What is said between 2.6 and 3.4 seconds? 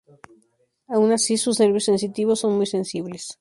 sensibles.